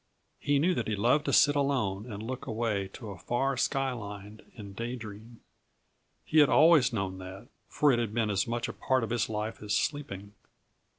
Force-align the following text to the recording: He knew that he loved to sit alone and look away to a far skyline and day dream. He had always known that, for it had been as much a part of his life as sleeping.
He 0.39 0.57
knew 0.57 0.73
that 0.73 0.87
he 0.87 0.95
loved 0.95 1.25
to 1.25 1.31
sit 1.33 1.55
alone 1.55 2.11
and 2.11 2.23
look 2.23 2.47
away 2.47 2.87
to 2.93 3.11
a 3.11 3.19
far 3.19 3.55
skyline 3.55 4.41
and 4.57 4.75
day 4.75 4.95
dream. 4.95 5.41
He 6.25 6.39
had 6.39 6.49
always 6.49 6.91
known 6.91 7.19
that, 7.19 7.49
for 7.69 7.91
it 7.91 7.99
had 7.99 8.11
been 8.11 8.31
as 8.31 8.47
much 8.47 8.67
a 8.67 8.73
part 8.73 9.03
of 9.03 9.11
his 9.11 9.29
life 9.29 9.61
as 9.61 9.75
sleeping. 9.75 10.33